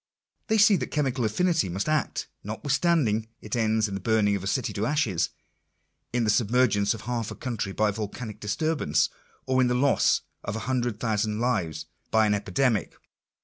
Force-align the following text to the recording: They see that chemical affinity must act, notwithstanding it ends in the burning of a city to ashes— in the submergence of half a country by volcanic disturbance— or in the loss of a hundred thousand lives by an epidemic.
They 0.47 0.57
see 0.57 0.77
that 0.77 0.87
chemical 0.89 1.25
affinity 1.25 1.69
must 1.69 1.87
act, 1.87 2.27
notwithstanding 2.43 3.27
it 3.39 3.55
ends 3.55 3.87
in 3.87 3.93
the 3.93 3.99
burning 3.99 4.35
of 4.35 4.43
a 4.43 4.47
city 4.47 4.73
to 4.73 4.87
ashes— 4.87 5.29
in 6.11 6.23
the 6.23 6.31
submergence 6.31 6.95
of 6.95 7.01
half 7.01 7.29
a 7.29 7.35
country 7.35 7.71
by 7.71 7.91
volcanic 7.91 8.39
disturbance— 8.39 9.09
or 9.45 9.61
in 9.61 9.67
the 9.67 9.75
loss 9.75 10.21
of 10.43 10.55
a 10.55 10.59
hundred 10.65 10.99
thousand 10.99 11.39
lives 11.39 11.85
by 12.09 12.25
an 12.25 12.33
epidemic. 12.33 12.95